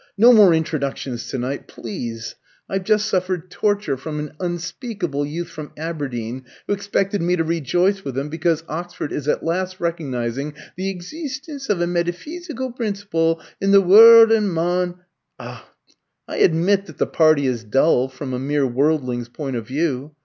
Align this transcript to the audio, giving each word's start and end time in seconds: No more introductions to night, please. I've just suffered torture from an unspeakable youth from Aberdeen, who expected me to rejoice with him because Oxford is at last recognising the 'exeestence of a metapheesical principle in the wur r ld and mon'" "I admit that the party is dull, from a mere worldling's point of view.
No 0.17 0.33
more 0.33 0.51
introductions 0.51 1.27
to 1.27 1.37
night, 1.37 1.67
please. 1.67 2.33
I've 2.67 2.83
just 2.85 3.05
suffered 3.05 3.51
torture 3.51 3.97
from 3.97 4.17
an 4.19 4.31
unspeakable 4.39 5.27
youth 5.27 5.49
from 5.49 5.73
Aberdeen, 5.77 6.45
who 6.65 6.73
expected 6.73 7.21
me 7.21 7.35
to 7.35 7.43
rejoice 7.43 8.03
with 8.03 8.17
him 8.17 8.27
because 8.27 8.63
Oxford 8.67 9.11
is 9.11 9.27
at 9.27 9.43
last 9.45 9.79
recognising 9.79 10.55
the 10.75 10.89
'exeestence 10.91 11.69
of 11.69 11.81
a 11.81 11.85
metapheesical 11.85 12.75
principle 12.75 13.41
in 13.61 13.69
the 13.69 13.79
wur 13.79 14.21
r 14.21 14.25
ld 14.25 14.31
and 14.31 14.51
mon'" 14.51 14.95
"I 15.39 15.61
admit 16.27 16.87
that 16.87 16.97
the 16.97 17.05
party 17.05 17.45
is 17.45 17.63
dull, 17.63 18.09
from 18.09 18.33
a 18.33 18.39
mere 18.39 18.65
worldling's 18.65 19.29
point 19.29 19.55
of 19.55 19.67
view. 19.67 20.15